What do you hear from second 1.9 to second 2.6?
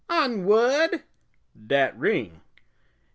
ring."